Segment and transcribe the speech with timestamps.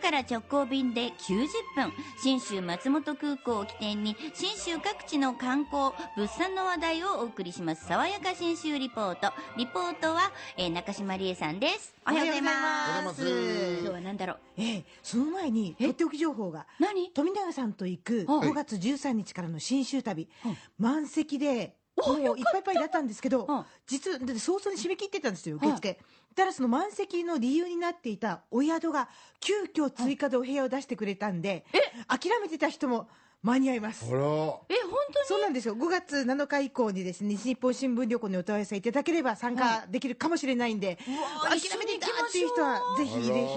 [0.00, 1.92] から直行便で90分。
[2.22, 7.86] 信州松本空港を起点に信州各地の観光物産の話題をお送りします。
[7.86, 9.32] 爽やか信州リポート。
[9.56, 11.94] リポートは、えー中島理恵さんです。
[12.06, 12.54] おはようございます。
[12.56, 13.80] おはようございます。
[13.80, 14.38] 今日は何だろう。
[14.58, 16.66] ええその前にとっておき情報が。
[16.78, 17.10] 何？
[17.10, 18.50] 富永さんと行くはい。
[18.50, 20.56] 5月13日からの新州旅、はい。
[20.78, 23.64] 満席でもういっぱいいっぱいだったんですけど、うん。
[23.86, 25.98] 実はだって早々に締め切ってたんですよ受付、
[26.34, 29.08] ただその満席の理由になっていたお宿が
[29.40, 31.64] 急遽追加でお部屋を出してくれたんで
[32.08, 33.08] 諦めてた人も
[33.42, 34.06] 間に合います。
[34.06, 34.20] ほら。
[34.20, 35.26] え本当に？
[35.26, 35.76] そうなんですよ。
[35.76, 40.98] 5月7日以降にですね西日本新聞旅行にお問い合わせいただければ参加できるかもしれないんで、
[41.42, 43.54] わ諦めてたっていう人はぜひぜひ。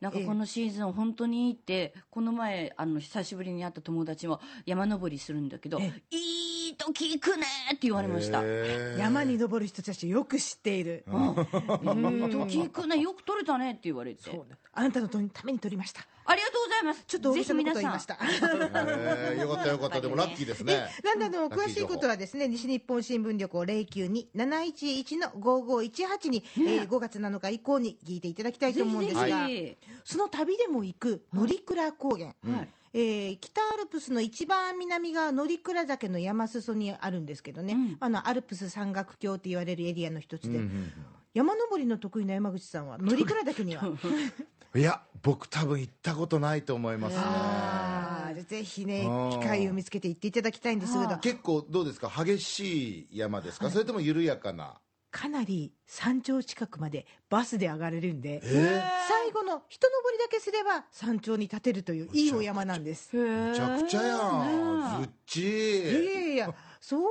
[0.00, 6.45] なんかこのシーズン本当にいいってこの前あの久しぶりに会った友達も山登りするんだけどえい
[6.76, 8.42] い時行くねって言われました
[8.98, 11.34] 山に登る人たちをよく知っている、うん。
[11.34, 12.98] 時行くね。
[12.98, 14.22] よく撮れたねって言われて。
[14.22, 16.06] そうだあなたのために撮りました。
[16.26, 17.04] ありがとうございます。
[17.06, 17.82] ちょっと大げさなことぜひ皆さん。
[17.82, 19.42] 言いました。
[19.42, 20.00] よかったよかった。
[20.00, 20.86] でもラッキーですね。
[21.02, 29.48] なんであの詳しいことはですね西日本新聞旅行092-711の5518に、えー5月7日以降に聞いていただきたいと思うんですが、
[30.04, 32.68] その旅でも行く乗鞍高原、ひはい
[32.98, 37.96] えー北アルプスの一番南が乗鞍岳の山裾にあるんですけどね、うん。
[38.00, 40.92] あのアルプス山岳橋と言われるエリアの一つで、うんうん
[41.34, 43.86] 山登りの得意な山口さんは 乗鞍岳には？
[44.74, 47.16] いや僕多分行ったことないと思います
[48.34, 48.42] ね。
[48.48, 49.40] ぜひねうん。
[49.40, 52.10] 機会を見つけて行っていただきたいんですがは結構どうですか？
[52.24, 53.70] 激しい山ですか？
[53.70, 54.80] それとも緩やかな？
[55.16, 63.16] かなり山頂近くまでバスで上がれるんでえ最後の一登りだけすれば山頂に立てるといういいお山なんです。
[63.16, 64.16] いめちゃくちゃや
[64.98, 65.00] ん。
[65.00, 67.08] ずっちやいやいやそういう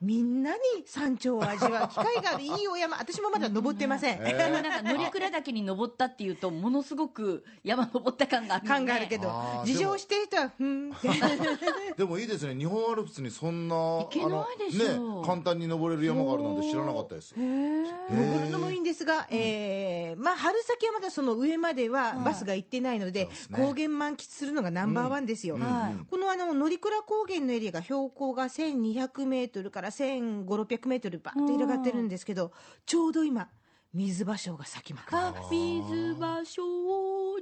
[0.00, 2.42] みんなに山頂を味わう機会がある。
[2.42, 2.96] いいお山。
[2.98, 9.30] 私もまだ登ってません、えでもなんか乗鞍岳に登ったっていうとものすごく山登った感があるよね感があるけど
[9.64, 11.08] 事情してる人はふんって。
[11.96, 12.54] でもいいですね。
[12.54, 17.34] 日本アルプスにそんな行けないでしょあのね簡単に登れる山があるなんて知らなかったです。
[17.36, 25.58] 登るのもいいんですが、えーまあ、春先はまだその上まではバスが行ってないので、高原満喫するのがナンバーワンですよ、
[26.10, 32.52] このあの乗鞍高原のエリアが標高が1200メートルから1500600メートルバーッと広がってるんですけど
[32.86, 33.48] ちょうど今
[33.92, 36.60] 水芭蕉が咲きまくるあ水芭蕉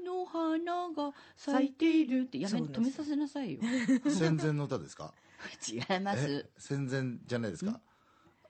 [0.05, 3.61] の花が咲いているってやめ止めさせなさいよ。
[4.09, 5.13] 戦前の歌ですか？
[5.71, 6.27] 違います。
[6.27, 7.81] え戦前じゃないですか？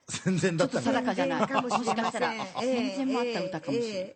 [0.07, 1.47] 戦前だったんだちょっと定かじゃない。
[1.47, 2.21] かもしれません。
[2.61, 3.99] 戦前もあった歌かもしれない。
[3.99, 4.15] え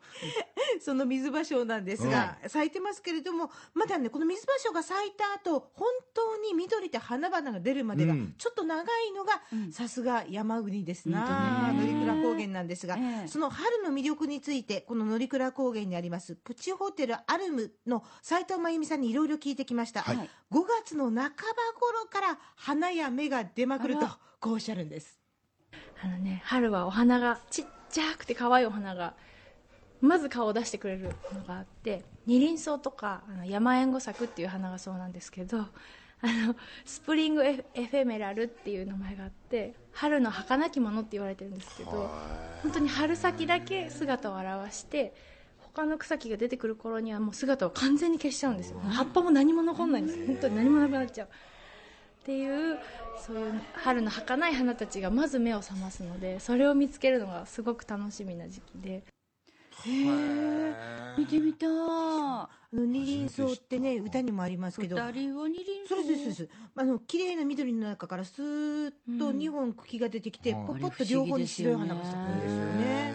[0.52, 0.52] え
[0.83, 8.35] その水芭蕉なんですが、咲いてますけれどもまだねこの水芭蕉が咲いた後本当に緑で花々が出るまでがうん。
[8.37, 8.85] ちょっと長い
[9.15, 9.71] のが、うん。
[9.71, 11.71] さすが山国ですな。
[11.73, 13.27] 乗鞍高原なんですが、ええ。
[13.27, 20.17] その春の魅力についてこの乗鞍高原にありますプチホテルアルムの斉藤真由美さんにいろいろ聞いてきました、はい。
[20.17, 21.29] はい5月の半ば
[21.79, 24.05] 頃から花や芽が出まくると
[24.39, 25.19] こうおっしゃるんです。
[26.03, 29.15] あのね春はお花がちっちゃくて可愛いお花が
[30.03, 35.65] まず顔を出してくれるのがあって二輪草とかあの山縁五作っていう花がそうなんですけどあ
[36.45, 42.11] のスプリングエフエフェメラルっていう名前があって春の儚きものって言われてるんですけど
[42.61, 45.13] 本当に春先だけ姿を現して
[45.73, 48.79] 他の草木が出てくる頃にはもう姿を完全に消しちゃうんですよ。
[48.79, 50.27] 葉っぱも何も残んないんです。
[50.27, 51.27] 本当に何もなくなっちゃう。
[51.27, 52.77] っていう
[53.25, 59.03] そういう春の儚い花たちがまず目を覚ますのでそれを見つけるのがすごく楽しみな時期で
[59.85, 64.95] 見てみたあの二輪草ってね歌にもありますけど。
[64.95, 66.49] 二人は二輪それですそうです。
[66.75, 69.37] あの綺麗な緑の中からスーッとうん。
[69.37, 73.13] 2本茎が出てきて、うんポッポッと両方に白い花が咲くんですよね。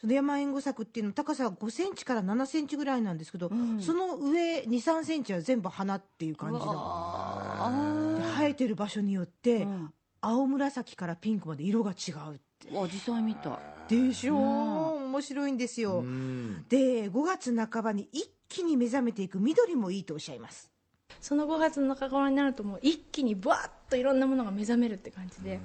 [0.00, 3.80] その山縁五作っていうの高さは5センチから7センチぐらいなんですけど、ん。
[3.80, 8.20] その上2、3センチは全部花っていう感じの。
[8.36, 9.92] 生えてる場所によって、うん。
[10.20, 12.68] 青紫からピンクまで色が違うって。
[12.72, 14.42] あ実際見たでしょう、う
[14.82, 14.85] ん
[15.16, 16.64] 面白いんですよ、うん。
[16.68, 19.40] で5月半ばに一気に目覚めていく。
[19.40, 20.70] 緑もいいとおっしゃいます。
[21.20, 25.58] その5月の中頃になるともう一気にブワッといろんなものが目覚めるって感じで、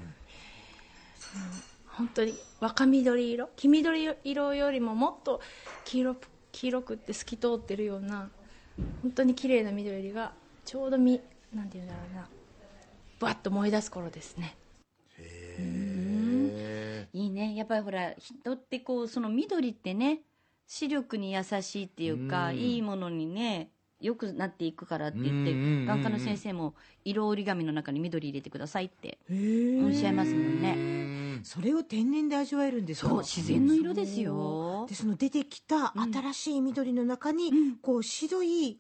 [1.19, 1.45] その
[1.88, 5.42] 本当に若緑色黄緑色よりももっと
[5.83, 8.30] 黄色く黄色くって透き通ってるような
[9.01, 10.31] 本当に綺麗な緑が
[10.65, 11.19] ちょうどみ
[11.54, 12.27] なんていうんだろうな
[13.19, 14.56] ブワッと燃え出す頃ですね。
[14.56, 14.70] へ
[17.13, 17.55] いいね。
[17.55, 20.21] やっぱりほら人ってこうその緑ってね
[20.67, 22.57] 視力に優しいっていうか、うん。
[22.57, 25.85] いいものにね良くなっていくからって言っうんうんうんうん。
[25.85, 26.73] て眼科の先生も
[27.05, 30.73] 色折り紙の中に緑入れてくださいっておっしゃいますもんね。
[30.75, 33.09] うんそれを天然で味わえるんですか？
[33.09, 34.85] そう自然の色ですよ。
[34.87, 37.75] でその出てきたうん新しい緑の中に、うん。
[37.77, 38.79] こう白い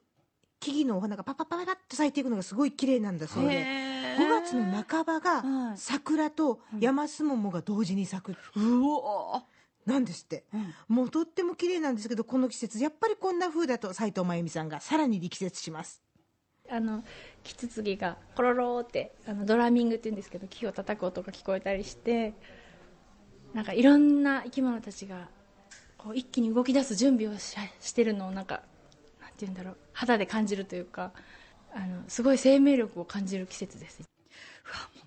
[0.61, 3.55] 木々のお花がパパパパパッと咲いていくのがすごい綺麗なんだそうで。
[3.55, 4.17] へー。
[4.17, 5.77] 5月の半ばがはい。
[5.77, 8.85] 桜と山すももが同時に咲くう。
[8.85, 9.41] お
[9.85, 10.45] なんですって。
[10.53, 10.95] うん。
[10.95, 16.01] もうとっても綺麗なんですけどこの季節やっぱりこんな風だと斉藤真由美さんがさらに力説します。
[16.69, 17.03] あの
[17.43, 22.33] キツツキがコロローってあのドラミングって言うんですけど木を叩く音が聞こえたりして
[23.53, 25.27] なんかいろんな生き物たちが
[25.97, 28.61] こう一気に動き出す準備をししてるのをなんか
[29.41, 29.77] て言うんだろう。
[29.91, 31.11] 肌で感じるというか
[31.73, 34.01] あのすごい生命力を感じる季節です。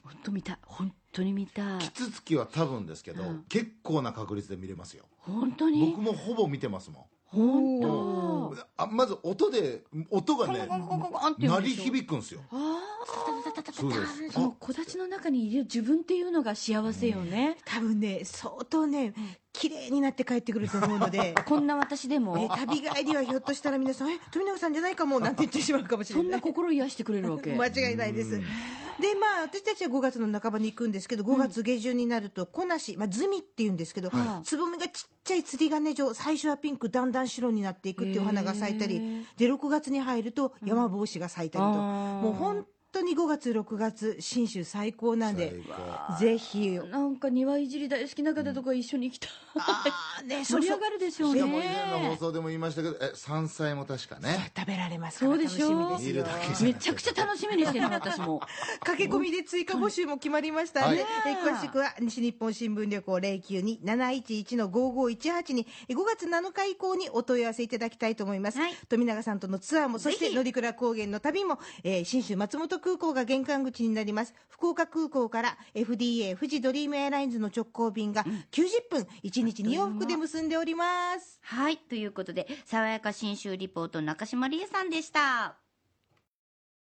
[0.03, 0.59] 本当見たい。
[0.63, 1.79] 本当に見たい。
[1.79, 3.45] キツツキは多分ですけど、うん。
[3.49, 5.05] 結構な確率で見れますよ。
[5.21, 5.93] 本当に？
[5.93, 8.49] 僕もほぼ見てますも本ん、当？
[8.51, 8.59] うん。
[8.77, 12.41] あまず音で音がねコンコンコンコンコンって言う鳴り響くんですよ。
[12.51, 14.31] ああそうです。
[14.31, 19.15] その木立の中にいる自分っていうのが幸せよね、多分ね相当ね
[19.55, 21.35] 綺麗になって帰ってくると思うので。
[21.47, 22.37] こんな私でも。
[22.37, 26.25] え旅帰りはひょっとしたら皆さん「え富永さんじゃないかも」なんて言ってしまうかもしれない。
[26.27, 27.55] そんな心癒してくれるわけ。
[27.57, 28.33] 間違いないです。
[28.33, 34.47] でまあ私たちは5月の半ばに行くんですけど5月下旬になると小梨、まあ、ズミっていうんですけど、はい。
[34.47, 45.61] つぼみがちっちゃい釣り鐘状最初はピンクだんだん白になっていくっていうお花が咲いたりで6月に入ると山帽子が咲いたりと、もう本当に5月6月信州最高なんで
[46.19, 46.79] ぜひ。
[46.91, 54.53] なんか庭いじり大好きな方とか一緒に行きたい、あーね 盛り上がるでしょうしかも以前の放ね送でも言いましたけどえ山菜も確かね。
[54.57, 56.15] 食べられますからそうでしょ楽しみですよ。
[56.15, 58.41] 見るだけじゃめちゃくちゃ楽しみにしてるの私も。
[58.85, 60.99] 駆け込みで追加募集も決まりましたね、はい。
[60.99, 68.75] えー詳しくは西日本新聞旅行092-711の5518にえー5月7日以降にお問い合わせいただきたいと思います、はい。
[68.89, 74.35] 富永さんとのツアーもそして乗鞍高原の旅も、えー信州松本空港が玄関口になります。
[74.51, 81.39] 福岡空港から FDA 富士ドリームエアラインズの直行便が90分1日2往復で結んでおります。
[81.41, 81.79] はい。
[81.79, 85.64] ということで爽やか新州リポート中島理恵さんでした